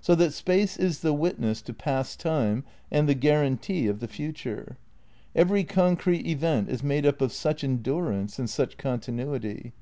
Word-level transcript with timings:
So 0.00 0.14
that 0.14 0.32
Space 0.32 0.76
is 0.76 1.00
the 1.00 1.12
witness 1.12 1.60
to 1.62 1.74
past 1.74 2.20
Time 2.20 2.62
and 2.92 3.08
the 3.08 3.14
guarantee 3.14 3.88
of 3.88 3.98
the 3.98 4.06
future. 4.06 4.78
Every 5.34 5.64
concrete 5.64 6.24
event 6.28 6.68
is 6.68 6.84
made 6.84 7.04
up 7.04 7.20
of 7.20 7.32
such 7.32 7.64
endurance 7.64 8.38
and 8.38 8.48
such 8.48 8.76
continuity. 8.76 9.72